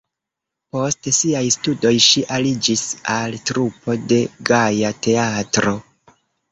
Post 0.75 1.09
siaj 1.17 1.43
studoj 1.57 1.93
ŝi 2.07 2.25
aliĝis 2.39 2.87
al 3.19 3.39
trupo 3.51 4.01
de 4.15 4.21
Gaja 4.53 4.97
Teatro. 5.09 5.81